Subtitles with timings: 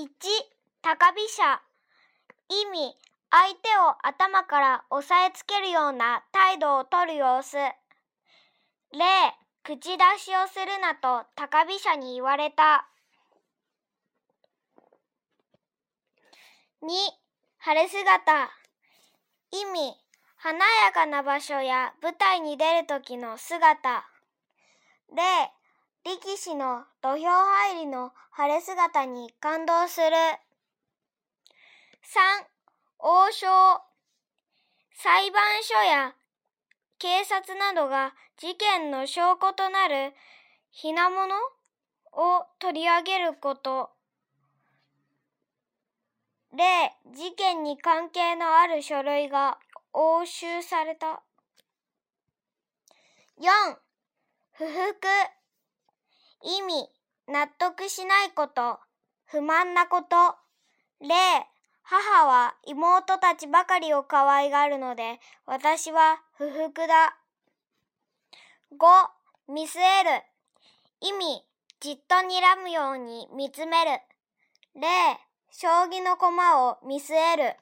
[0.00, 0.08] 1、
[0.80, 1.60] 高飛車。
[2.48, 2.96] 意味、
[3.28, 7.58] 相手を頭から押さえつけるような態度をとる様子。
[7.58, 7.74] 例、
[9.62, 12.88] 口出しをするなと高飛車に言われた。
[16.80, 16.88] 2、
[17.58, 18.50] 晴れ姿。
[19.50, 19.98] 意味、
[20.36, 24.08] 華やかな場所や舞台に出る時の姿。
[25.14, 25.22] 例、
[26.02, 30.06] 力士の土俵入りの晴れ姿に感動する。
[32.02, 32.46] 3、
[32.98, 33.46] 王将。
[34.94, 36.14] 裁判所や
[36.98, 40.12] 警察などが事件の証拠となる
[40.72, 41.34] 品物
[42.12, 43.90] を取り上げること。
[46.56, 49.58] 例、事件に関係のある書類が
[49.92, 51.22] 押収された。
[53.38, 53.76] 4、
[54.52, 55.39] 不服。
[56.42, 56.88] 意味、
[57.26, 58.78] 納得しないこと、
[59.24, 60.36] 不満なこと。
[61.00, 61.14] 例、
[61.82, 67.16] 母は妹たちばかりを可愛がるので、私は不服だ。
[68.72, 70.22] 5、見据える。
[71.00, 71.44] 意味、
[71.80, 73.90] じっと睨むように見つめる。
[74.74, 74.86] 例、
[75.50, 77.56] 将棋の駒を見据える。